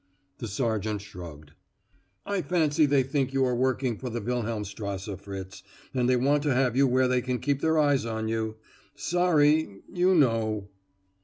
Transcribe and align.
The 0.39 0.47
sergeant 0.47 0.99
shrugged. 1.01 1.51
"I 2.25 2.41
fancy 2.41 2.87
they 2.87 3.03
think 3.03 3.33
you 3.35 3.45
are 3.45 3.53
working 3.55 3.99
for 3.99 4.09
the 4.09 4.19
Wilhelmstrasse, 4.19 5.15
Fritz, 5.21 5.61
and 5.93 6.09
they 6.09 6.15
want 6.15 6.41
to 6.41 6.55
have 6.55 6.75
you 6.75 6.87
where 6.87 7.07
they 7.07 7.21
can 7.21 7.37
keep 7.37 7.61
their 7.61 7.77
eyes 7.77 8.03
on 8.03 8.27
you. 8.27 8.55
Sorry, 8.95 9.83
you 9.93 10.15
know." 10.15 10.69